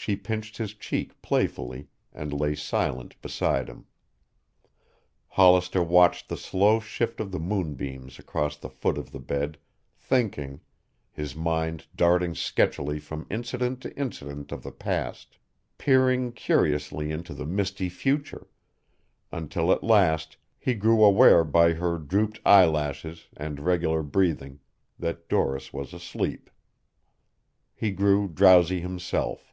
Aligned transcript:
She 0.00 0.14
pinched 0.14 0.56
his 0.58 0.74
cheek 0.74 1.20
playfully 1.22 1.88
and 2.12 2.32
lay 2.32 2.54
silent 2.54 3.20
beside 3.20 3.68
him. 3.68 3.86
Hollister 5.26 5.82
watched 5.82 6.28
the 6.28 6.36
slow 6.36 6.78
shift 6.78 7.18
of 7.18 7.32
the 7.32 7.40
moonbeams 7.40 8.16
across 8.18 8.56
the 8.56 8.70
foot 8.70 8.96
of 8.96 9.10
the 9.10 9.18
bed, 9.18 9.58
thinking, 9.98 10.60
his 11.10 11.34
mind 11.34 11.88
darting 11.96 12.34
sketchily 12.36 13.00
from 13.00 13.26
incident 13.28 13.80
to 13.82 13.96
incident 13.98 14.52
of 14.52 14.62
the 14.62 14.70
past, 14.70 15.36
peering 15.78 16.30
curiously 16.30 17.10
into 17.10 17.34
the 17.34 17.44
misty 17.44 17.88
future, 17.88 18.46
until 19.32 19.72
at 19.72 19.82
last 19.82 20.36
he 20.60 20.74
grew 20.74 21.02
aware 21.02 21.42
by 21.42 21.72
her 21.72 21.98
drooped 21.98 22.40
eyelashes 22.46 23.26
and 23.36 23.58
regular 23.60 24.04
breathing 24.04 24.60
that 24.96 25.28
Doris 25.28 25.72
was 25.72 25.92
asleep. 25.92 26.50
He 27.74 27.90
grew 27.90 28.28
drowsy 28.28 28.80
himself. 28.80 29.46